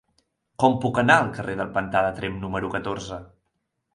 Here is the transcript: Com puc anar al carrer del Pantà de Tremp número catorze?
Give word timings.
Com 0.63 0.77
puc 0.85 0.99
anar 1.01 1.17
al 1.25 1.29
carrer 1.35 1.55
del 1.59 1.69
Pantà 1.77 2.03
de 2.07 2.15
Tremp 2.21 2.39
número 2.45 2.73
catorze? 2.79 3.21